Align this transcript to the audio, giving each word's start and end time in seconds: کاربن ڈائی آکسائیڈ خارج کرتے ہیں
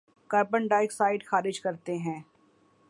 کاربن 0.29 0.67
ڈائی 0.67 0.85
آکسائیڈ 0.85 1.25
خارج 1.25 1.59
کرتے 1.61 1.97
ہیں 1.97 2.19